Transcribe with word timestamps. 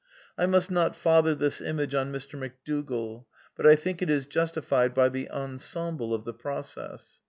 (I 0.35 0.47
must 0.47 0.71
not 0.71 0.95
father 0.95 1.35
this 1.35 1.61
image 1.61 1.93
on 1.93 2.11
Mr. 2.11 2.33
McDougall; 2.33 3.25
but 3.55 3.67
I 3.67 3.75
think 3.75 4.01
it 4.01 4.09
is 4.09 4.25
justified 4.25 4.95
by 4.95 5.09
the 5.09 5.29
en 5.29 5.59
semble 5.59 6.11
of 6.11 6.25
the 6.25 6.33
process.) 6.33 7.19